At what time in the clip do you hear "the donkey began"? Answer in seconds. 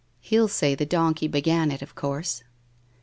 0.73-1.69